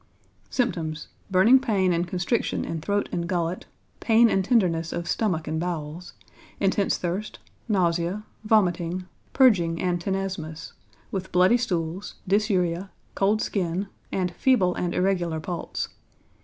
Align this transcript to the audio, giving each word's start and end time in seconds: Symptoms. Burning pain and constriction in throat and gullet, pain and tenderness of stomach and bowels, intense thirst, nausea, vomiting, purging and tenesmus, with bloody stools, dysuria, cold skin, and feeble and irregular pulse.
Symptoms. 0.49 1.09
Burning 1.29 1.59
pain 1.59 1.93
and 1.93 2.07
constriction 2.07 2.65
in 2.65 2.81
throat 2.81 3.07
and 3.11 3.27
gullet, 3.29 3.67
pain 3.99 4.31
and 4.31 4.43
tenderness 4.43 4.91
of 4.91 5.07
stomach 5.07 5.47
and 5.47 5.59
bowels, 5.59 6.13
intense 6.59 6.97
thirst, 6.97 7.37
nausea, 7.69 8.23
vomiting, 8.43 9.05
purging 9.33 9.79
and 9.79 10.01
tenesmus, 10.01 10.73
with 11.11 11.31
bloody 11.31 11.55
stools, 11.57 12.15
dysuria, 12.27 12.89
cold 13.13 13.43
skin, 13.43 13.89
and 14.11 14.31
feeble 14.33 14.73
and 14.73 14.95
irregular 14.95 15.39
pulse. 15.39 15.89